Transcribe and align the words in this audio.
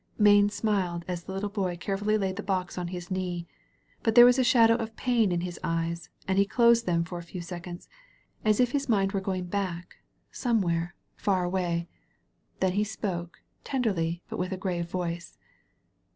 Mayne 0.17 0.49
smiled 0.49 1.05
as 1.07 1.21
the 1.25 1.31
little 1.31 1.47
boy 1.51 1.77
carefully 1.77 2.17
laid 2.17 2.35
the 2.35 2.41
box 2.41 2.75
on 2.75 2.87
his 2.87 3.11
knee; 3.11 3.45
but 4.01 4.15
there 4.15 4.25
was 4.25 4.39
a 4.39 4.43
shadow 4.43 4.73
of 4.77 4.95
pain 4.95 5.31
in 5.31 5.41
hh 5.41 5.59
eyes, 5.63 6.09
and 6.27 6.39
he 6.39 6.45
dosed 6.57 6.87
them 6.87 7.03
for 7.03 7.19
a 7.19 7.21
few 7.21 7.39
seconds, 7.39 7.87
as 8.43 8.59
if 8.59 8.71
his 8.71 8.89
mind 8.89 9.11
were 9.11 9.21
going 9.21 9.45
back, 9.45 9.97
somewhere, 10.31 10.95
far 11.15 11.45
284 11.45 11.61
THE 11.61 11.67
HERO 11.67 11.77
away. 11.77 11.89
Then 12.61 12.71
he 12.73 12.83
spoke, 12.83 13.41
tenderly, 13.63 14.23
but 14.27 14.39
with 14.39 14.51
a 14.51 14.57
grave 14.57 14.89
voice. 14.89 15.37